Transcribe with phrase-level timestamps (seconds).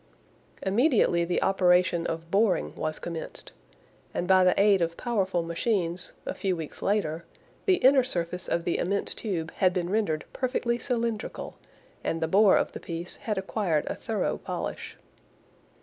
[0.63, 3.51] Immediately the operation of boring was commenced;
[4.15, 7.23] and by the aid of powerful machines, a few weeks later,
[7.67, 11.55] the inner surface of the immense tube had been rendered perfectly cylindrical,
[12.03, 14.97] and the bore of the piece had acquired a thorough polish.